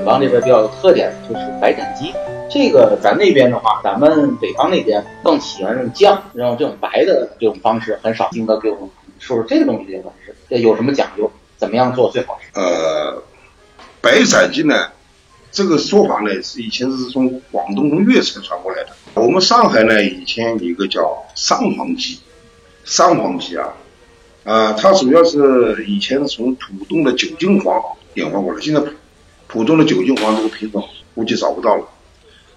[0.00, 2.14] 北方这边比较有特点的就是白斩鸡，
[2.50, 8.30] 这个咱那边的话，咱们北方那边更喜欢用酱，然后这种白的这种方式很少。
[8.32, 11.30] 金哥给我们说说这个东西的方式，这有什么讲究？
[11.58, 12.48] 怎么样做最好吃？
[12.58, 13.22] 呃，
[14.00, 14.88] 白斩鸡呢，
[15.52, 18.90] 这个说法呢是以前是从广东从粤菜传过来的。
[19.12, 22.18] 我们上海呢以前有一个叫三黄鸡，
[22.86, 23.74] 三黄鸡啊，
[24.44, 27.78] 啊，它主要是以前是从浦东的酒精黄
[28.14, 28.80] 演化过来，现在。
[29.50, 31.84] 普通的九金黄这个品种估计找不到了。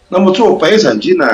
[0.09, 1.25] 那么做白斩鸡呢，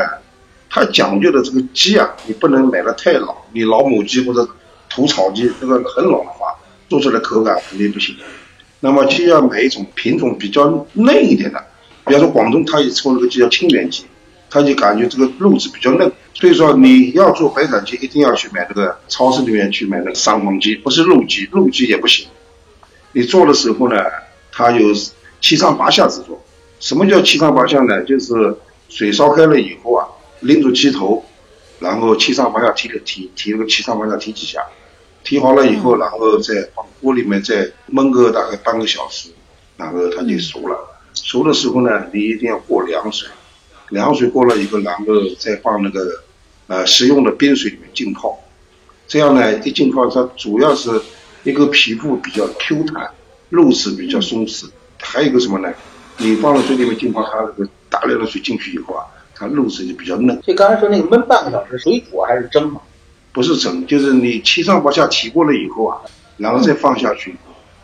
[0.70, 4.48] 它讲究的这个鸡啊，你不能买的太老，你老母鸡或者
[4.90, 6.56] 土草鸡，这个很老的话，
[6.88, 8.16] 做出来口感肯定不行。
[8.80, 11.62] 那么就要买一种品种比较嫩一点的，
[12.06, 14.06] 比方说广东它也做那个鸡叫清远鸡，
[14.50, 16.10] 它就感觉这个肉质比较嫩。
[16.34, 22.28] 所以说你要做白斩鸡，一定要去买这个超市里面去买那个三黄鸡，不是肉鸡，肉鸡也不行。
[23.12, 23.98] 你做的时候呢，
[24.54, 24.88] 它有。
[25.42, 26.42] 七上八下之作，
[26.80, 28.04] 什么叫七上八下呢？
[28.04, 28.56] 就是
[28.90, 30.08] 水烧开了以后啊，
[30.42, 31.24] 拎住鸡头，
[31.80, 34.62] 然后七上八下提个提提那个七上八下提几下，
[35.24, 39.30] 提好了以后，然后再放锅里面再焖个大概半个小时，
[39.78, 40.78] 然后它就熟了。
[41.14, 43.28] 熟的时候呢，你一定要过凉水，
[43.90, 45.06] 凉水过了以后，然后
[45.38, 46.24] 再放那个
[46.68, 48.40] 呃食用的冰水里面浸泡，
[49.08, 51.02] 这样呢一浸泡，它主要是
[51.44, 53.12] 一个皮肤比较 Q 弹，
[53.50, 54.70] 肉质比较松弛。
[55.02, 55.74] 还有一个什么呢？
[56.18, 60.40] 你放到水里面浸泡，它那个大量的水进去以后啊，它肉质就比较嫩。
[60.42, 62.82] 就刚才说那个焖半个小时，水煮还是蒸嘛？
[63.32, 66.02] 不是蒸，就是你七上八下提过了以后啊，
[66.38, 67.36] 然后再放下去，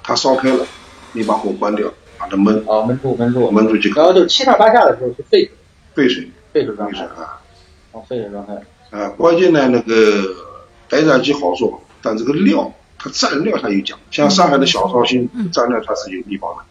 [0.03, 0.65] 它烧开了，
[1.13, 1.87] 你把火关掉，
[2.17, 2.57] 把它焖。
[2.69, 4.03] 啊，焖住，焖住，焖住就可以。
[4.03, 5.51] 然后就七上八下的时候是沸水，
[5.93, 7.39] 沸水，沸水状态啊。
[7.93, 8.53] 哦，沸水状态。
[8.89, 10.35] 啊，关键呢，那个
[10.89, 16.63] 白斩鸡好做，但这个料它蘸料它有讲，像上海的小绍兴蘸料它是有秘方的。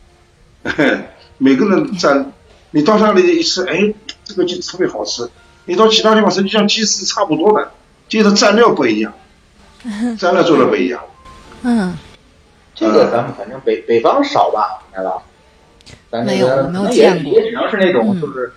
[1.38, 2.26] 每个人蘸，
[2.70, 3.92] 你到那里一吃，哎，
[4.24, 5.28] 这个鸡特别好吃。
[5.66, 7.70] 你到其他地方，实际上鸡是差不多的，
[8.08, 9.12] 就是蘸料不一样，
[10.18, 11.00] 蘸料做的不一样。
[11.62, 11.96] 嗯，
[12.74, 15.22] 这个咱们反正北北方少吧，知道
[16.10, 16.22] 吧？
[16.24, 17.32] 没有，没有见过。
[17.32, 18.52] 也只能是那种就是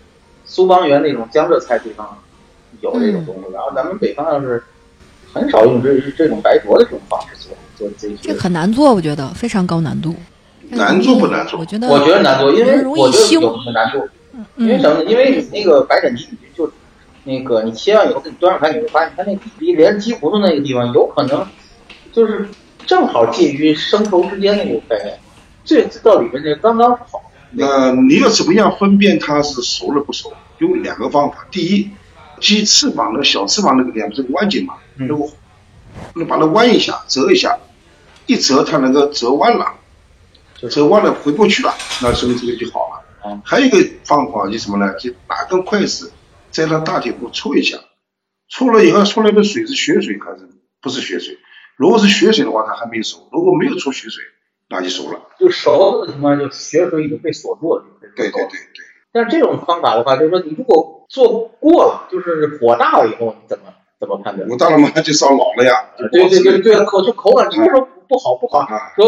[0.45, 2.18] 苏帮园那种江浙菜地方
[2.81, 4.63] 有这种东西，然后咱们北方要是
[5.34, 8.16] 很少用这这种白灼的这种方式做做这些。
[8.22, 10.16] 这很难做，我觉得非常高难度。
[10.69, 11.59] 难做不难做？
[11.59, 14.07] 我觉得我觉得难做，因为我觉得有什么难度？
[14.57, 15.03] 因为什么？
[15.03, 16.72] 呢因为那个白斩鸡就
[17.23, 21.45] 那个你切完以后给你端上来，你会发现它那离连鸡骨头那个地方有可能
[22.11, 22.47] 就是
[22.85, 25.19] 正好介于生熟之间的那个概念，
[25.63, 27.23] 这到里面就刚刚好。
[27.51, 30.33] 那你要怎么样分辨它是熟了不熟？
[30.59, 31.47] 有两个方法。
[31.50, 31.89] 第一，
[32.39, 34.73] 鸡翅膀那个小翅膀那个地方不是弯颈嘛？
[34.95, 35.29] 如果
[36.13, 37.57] 你把它弯一下，折一下，
[38.25, 39.66] 一折它能够折弯了。
[40.69, 43.03] 折弯了回不去了，那说明这个就好了。
[43.29, 44.94] 啊，还有一个方法就什么呢？
[44.95, 46.12] 就拿根筷子
[46.50, 47.78] 在它大腿部戳一下，
[48.50, 50.50] 戳了以后出来的水是血水还是
[50.81, 51.38] 不是血水？
[51.75, 54.23] 如果是血水的话，它还没熟；如果没有出血水，
[54.69, 55.22] 那就熟了。
[55.40, 57.85] 就熟的情况下，就血水已经被锁住了。
[58.16, 58.57] 对对对对。
[59.12, 63.66] 但是这种方法的话，就是说你如果做过了，就是火大了以后，你怎么
[64.00, 64.50] 怎么判断？
[64.50, 65.89] 火大了嘛，就烧老了呀。
[66.12, 67.88] 对对对对，口就口感就是说。
[68.07, 69.06] 不好不好，说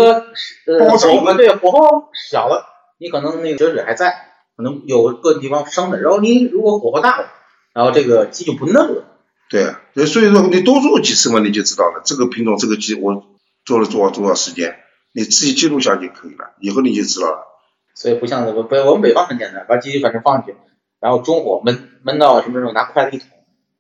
[0.66, 2.66] 呃对火候小了，
[3.00, 4.14] 你可能那个血水还在，
[4.58, 6.00] 可能有个地方生的。
[6.02, 7.28] 然后你如果火候大了，
[7.74, 9.06] 然后这个鸡就不嫩了。
[9.50, 12.02] 对啊，所以说你多做几次嘛，你就知道了。
[12.06, 13.24] 这个品种这个鸡我
[13.66, 14.78] 做了多少多少时间，
[15.12, 17.48] 你自己记录下就可以了，以后你就知道了。
[17.96, 20.60] 所以不像我北我们北方很简单，把鸡反正放进去，
[21.00, 23.28] 然后中火焖焖到什么时候拿筷子一捅，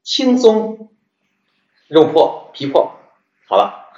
[0.04, 0.90] 轻松，
[1.88, 2.92] 肉破皮破，
[3.48, 3.89] 好了。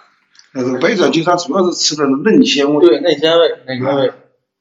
[0.53, 4.11] 那个白斩鸡它主要是吃的嫩鲜味，对嫩鲜味，嫩鲜味。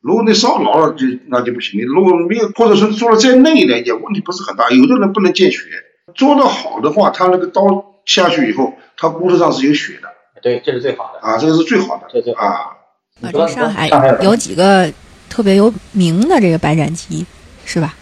[0.01, 4.71] 如果你烧老了就那就不行，你如果没有或者说做的再嫩一点也问题不是很大。
[4.71, 5.59] 有的人不能见血，
[6.15, 7.63] 做的好的话，他那个刀
[8.07, 10.09] 下去以后，他骨头上是有血的。
[10.43, 12.05] 对，这是最好的啊，这个是最好的。
[12.13, 12.77] 这最啊。
[13.21, 13.89] 反正上海
[14.23, 14.91] 有几个
[15.29, 17.27] 特别有名的这个白斩鸡，
[17.67, 17.95] 是吧？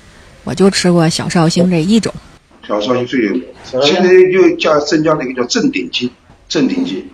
[0.44, 2.14] 我就吃过小绍兴这一种。
[2.66, 3.44] 小绍兴最有名，
[3.82, 6.12] 现在又加增加了一个叫正鼎鸡，
[6.48, 7.08] 正鼎鸡。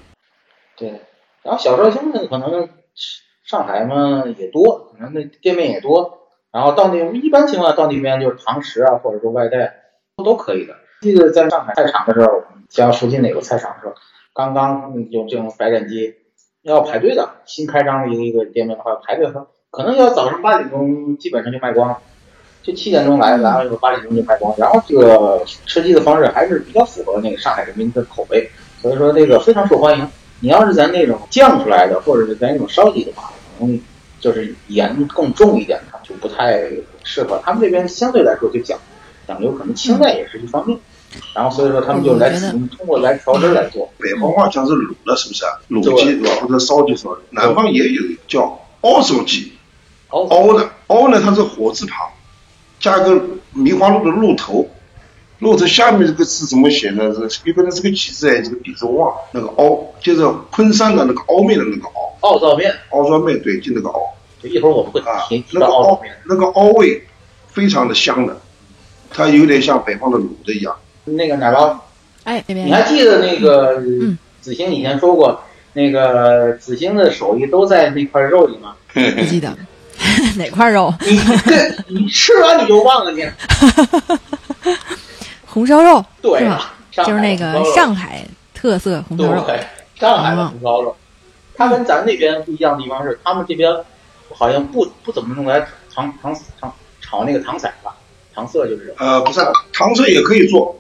[0.76, 1.00] 对，
[1.43, 2.69] 然后小绍兴呢，可能
[3.44, 6.21] 上海嘛也多，可能那店面也多。
[6.53, 9.75] 然后到那一般情况下到那边就是堂食啊，或者说外带
[10.25, 10.75] 都可以的。
[11.00, 13.94] 记得在上海菜场的时候，家附近哪个菜场的时候，
[14.32, 16.15] 刚刚有这种白斩鸡
[16.62, 19.26] 要排队的，新开张的一个一个店面的话排队，
[19.71, 21.99] 可能要早上八点钟基本上就卖光了，
[22.62, 24.55] 就七点钟来，来了以后八点钟就卖光。
[24.56, 28.49] 然后这个吃鸡的方式还是比较符合那个上海人民的口味，
[28.81, 30.09] 所以说这个非常受欢迎。
[30.44, 33.81] 你要是咱那种酱出来的，或者是咱那种烧鸡的话，可能
[34.20, 35.99] 就是盐更重一点的。
[36.02, 36.70] 就不太
[37.02, 38.79] 适合他们这边，相对来说就讲
[39.26, 40.79] 讲究，可能清淡也是一方面。
[41.35, 43.91] 然后所以说他们就来通过来调汁来做。
[43.99, 45.52] 北方话讲是卤的，是不是啊？
[45.70, 47.23] 卤鸡或者烧鸡烧的。
[47.31, 49.55] 南方也有叫熬烧鸡，
[50.11, 52.06] 熬的熬呢，它是火字旁，
[52.79, 53.19] 加个
[53.55, 54.69] 梅花鹿的鹿头，
[55.40, 57.12] 鹿头下面这个字怎么写呢？
[57.28, 59.12] 是一般呢是个起字哎，这个笔字忘。
[59.32, 62.16] 那个凹就是昆山的那个凹面的那个凹。
[62.20, 62.75] 凹造面。
[62.90, 64.00] 凹造面对，就那个凹。
[64.42, 67.02] 一会儿我们会提那个凹那个凹味
[67.48, 68.38] 非常的香的，
[69.10, 70.76] 它有点像北方的卤的一样。
[71.04, 71.78] 那个奶酪，
[72.25, 73.82] 哎，你还记得那个
[74.42, 75.42] 子星以前说过，
[75.72, 78.75] 那个子星的手艺都在那块肉里吗？
[78.92, 79.56] 不记得
[80.37, 80.92] 哪块肉？
[81.00, 81.19] 你
[81.88, 83.26] 你吃完你就忘了你。
[85.54, 86.46] 红烧肉，对，
[86.90, 88.22] 就是那个上海
[88.52, 89.46] 特色红烧肉。
[89.94, 90.94] 上海的红烧肉，
[91.56, 93.72] 它跟咱那边不一样的地方是，他们这边。
[94.36, 95.60] 好像不不怎么用来
[95.94, 97.94] 糖糖糖炒那个糖色吧，
[98.34, 98.92] 糖色就是。
[98.98, 99.40] 呃，不是，
[99.72, 100.74] 糖色也可以做，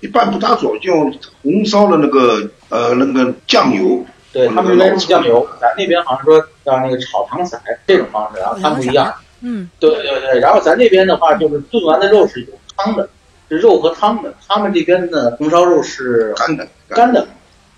[0.00, 1.10] 一般不大做，用
[1.42, 4.04] 红烧的那个呃那个酱油。
[4.30, 9.14] 对他们那边用酱油，咱那边好像说叫那个炒糖色这种方式，然后它不一样。
[9.40, 9.70] 嗯。
[9.78, 13.08] 对对对，然后咱这边的话就是炖完的肉是有汤的，
[13.48, 14.34] 是肉和汤的。
[14.46, 17.26] 他们这边的红烧肉是干的，干的。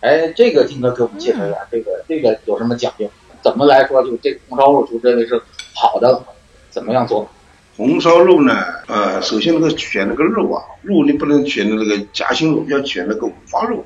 [0.00, 3.10] 哎，这个金哥给我们介绍一下，这个这个有什么讲究？
[3.42, 5.40] 怎么来说，就这红烧肉就认为是
[5.74, 6.22] 好的，
[6.70, 7.28] 怎么样做？
[7.76, 13.84] 红烧肉呢，呃，首先那个选那个肉啊，肉你不能选的那个夹心肉，要选那个五花肉，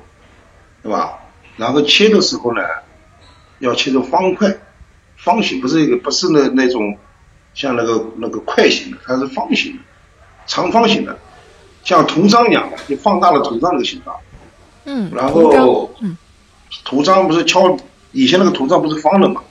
[0.83, 1.19] 对吧？
[1.55, 2.61] 然后切的时候呢，
[3.59, 4.53] 要切成方块，
[5.15, 6.97] 方形，不是一个，不是那那种
[7.53, 9.79] 像那个那个块形的，它是方形的，
[10.45, 11.17] 长方形的，
[11.85, 14.13] 像图章一样的，就放大了图章这个形状。
[14.83, 15.09] 嗯。
[15.15, 16.17] 然后，嗯，
[16.83, 17.77] 图章不是敲。
[18.11, 19.41] 以前那个图章不是方的嘛，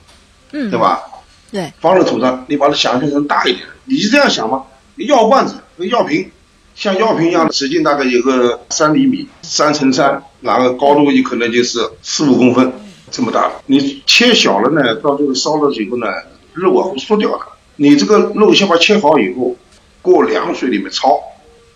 [0.51, 1.03] 嗯，对吧？
[1.51, 4.63] 对，方的图章，你把它想象成大一点，你是这样想吗？
[4.95, 6.31] 药罐子和药瓶，
[6.73, 12.73] 像药瓶一样的，直径大概有个三厘米，三乘三，然后高度有可能就是四五公分
[13.11, 13.51] 这么大。
[13.67, 16.07] 你切小了呢，到最后烧了以后呢，
[16.53, 17.45] 肉啊会缩掉的。
[17.75, 19.55] 你这个肉先把切好以后，
[20.01, 21.19] 过凉水里面焯，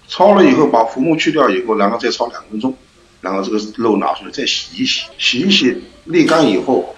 [0.10, 2.76] 焯了以后把浮沫去掉以后，然后再焯两分钟。
[3.22, 6.96] 然后这个肉拿出来再洗一洗，洗一洗沥干以后，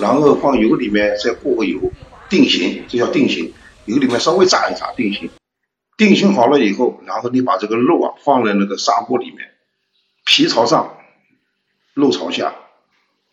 [0.00, 1.80] 然后放油里面再过个油，
[2.28, 3.52] 定型，这叫定型。
[3.86, 5.28] 油里面稍微炸一炸，定型。
[5.96, 9.50] 定型好了以后，然后你把这个肉啊放在那个砂锅里面，
[10.24, 10.96] 皮朝上，
[11.94, 12.54] 肉朝下。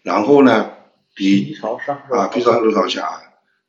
[0.02, 0.72] 然后呢，
[1.14, 3.22] 皮朝上啊，皮朝上肉朝下。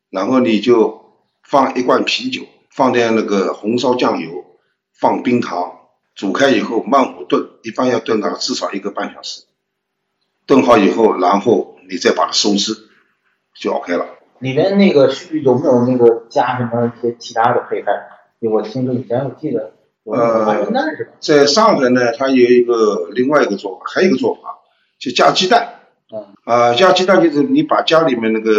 [0.09, 1.13] 然后你就
[1.43, 4.46] 放一罐啤酒，放点那个红烧酱油，
[5.01, 5.73] 放冰糖。
[6.15, 9.43] 煮开以后慢火炖，一般要炖到至少一个半小时。
[10.47, 12.73] 炖好以后，然后你再把它收汁，
[13.55, 14.07] 就 OK 了。
[14.39, 17.91] 里面那个是有没有那个加什么一些其他的配菜？
[18.41, 19.75] 我听说以前我记得
[20.05, 21.11] 呃，鹌鹑蛋是吧？
[21.21, 24.41] 在上海呢，它有一个另外一个做法，还有一个做法
[24.99, 25.81] 就加鸡蛋。
[26.11, 26.35] 嗯。
[26.45, 28.53] 啊，加鸡蛋就是你把家里面那个，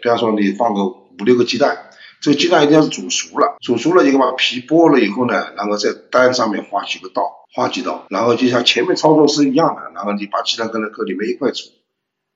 [0.00, 1.85] 比方说你放个五六个鸡蛋。
[2.20, 7.22] 这个鸡蛋一定要是煮熟了，煮熟了以后把皮剥了以后呢，然后在蛋上面划几个刀，
[7.54, 11.70] 划几刀，然后就像前面操作是一样的，然后你把鸡蛋跟那搁里面一块煮，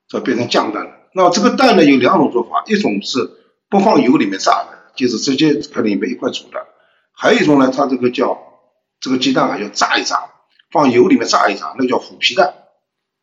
[0.06, 0.92] 这变成酱蛋了。
[1.12, 3.30] 那这个蛋呢有两种做法，一种是
[3.68, 6.60] 不放油里面炸的，就是直接跟里面一块煮的；
[7.12, 8.38] 还有一种呢，它这个叫
[9.00, 10.30] 这个鸡蛋啊要炸一炸，
[10.70, 12.54] 放油里面炸一炸，那个叫虎皮蛋。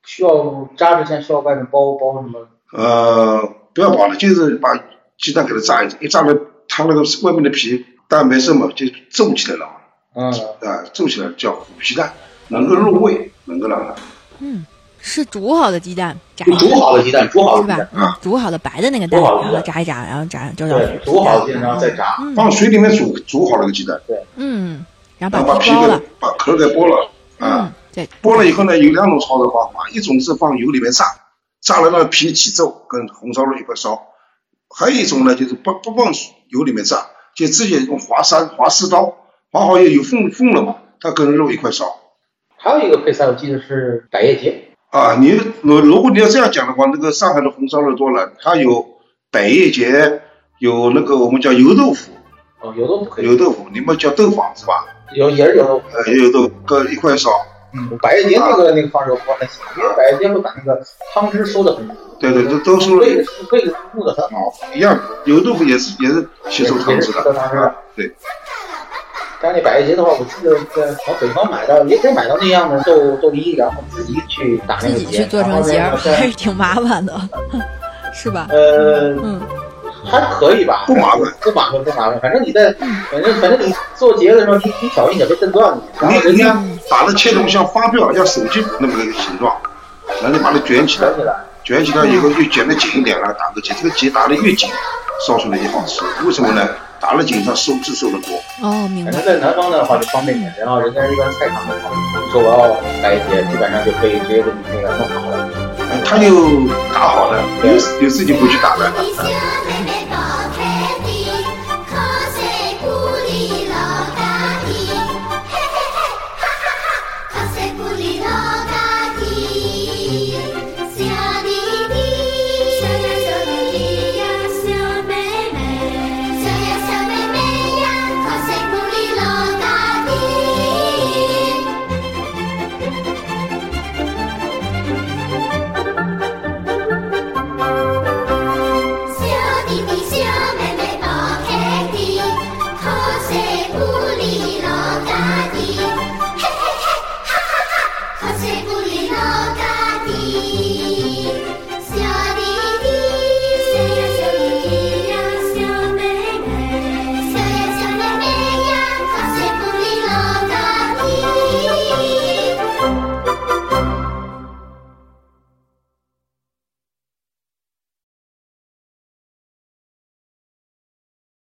[0.03, 2.47] 需要炸之前需要外面包包什么？
[2.73, 4.77] 呃，不要包了，就是把
[5.17, 6.33] 鸡蛋给它炸一炸，一炸了。
[6.77, 9.67] 它那个外面的皮蛋白质嘛，就皱起来了，
[10.13, 10.31] 嗯，
[10.61, 12.13] 啊，皱起来叫虎皮蛋，
[12.49, 13.95] 能够入味，能够让它。
[14.37, 14.63] 嗯，
[14.99, 16.45] 是煮好的鸡蛋，炸。
[16.45, 17.67] 煮好的鸡蛋，煮好的是
[17.97, 18.19] 吧？
[18.21, 20.77] 煮好的白的那个蛋，然后炸一炸，然后炸就叫。
[20.77, 22.15] 对，煮好的鸡蛋然后再炸。
[22.35, 23.99] 放水里面煮，煮好了个鸡蛋。
[24.05, 24.23] 对。
[24.35, 24.85] 嗯，
[25.17, 25.87] 然后把皮给
[26.19, 27.73] 把壳给剥了啊。
[27.91, 28.07] 对。
[28.21, 31.05] 剥了以后呢，有两种操作方法，一种是放油里面炸，
[31.59, 33.99] 炸了那个皮起皱，跟红烧肉一块烧。
[34.69, 36.13] 还有一种呢，就是不不放
[36.49, 39.15] 油里面炸，就直接用划山划四刀
[39.51, 41.85] 划好以后有缝缝了嘛，它跟肉一块烧。
[42.57, 44.63] 还有一个配菜，我记得是百叶结。
[44.89, 48.85] 啊，你如如果你要这样讲的话，那个上海的红烧肉多了，它有
[49.31, 50.21] 百叶结，
[50.59, 52.11] 有那个我们叫油豆腐。
[52.61, 53.25] 哦，油豆腐可以。
[53.25, 54.85] 油豆腐，你们叫豆坊是吧？
[55.13, 55.85] 有也是油豆腐。
[55.93, 57.29] 呃，油豆腐各一块烧。
[57.73, 60.81] 嗯，百叶结那个那个方式我不太行，因为百叶结会把那个
[61.13, 61.87] 汤汁收的很。
[62.19, 63.01] 对对，都都收了。
[63.01, 64.51] 味味入的很好。
[64.73, 67.21] 一样，油豆腐也是也是吸收汤汁的。
[67.33, 67.71] 汤汁。
[67.95, 68.11] 对。
[69.39, 77.13] 家里摆一些的话，我记得在从北方买到，也可以买到那样的豆豆泥，然后自己去打那个结，自己去做成结，还是挺麻烦的，
[78.11, 78.47] 是吧？
[78.49, 79.39] 呃，嗯，
[80.03, 82.19] 还可以吧，不麻烦，不麻烦，不麻烦。
[82.19, 82.73] 反正你在，
[83.11, 85.79] 反正反正你做结的时候，你你小心点别震断了。
[86.01, 86.59] 然后人家
[86.89, 89.55] 把它切成像发票、像手机那么个形状，
[90.19, 91.35] 然后你把它卷起来，卷起来
[91.75, 93.73] 以后就卷得紧一点了，打个结。
[93.73, 94.69] 这个结打的越紧，
[95.27, 96.01] 烧出来越好吃。
[96.25, 96.67] 为什么呢？
[96.99, 98.41] 打了紧，它收汁收的多。
[98.61, 99.11] 哦，明白。
[99.11, 101.91] 反正在南方的话就方便点，然后人家一般菜场的话，
[102.25, 102.67] 你说我要
[103.03, 105.47] 来一些，基本上就可以直接给你那个弄好了。
[106.03, 108.91] 他就打好了，有有事情不去打了。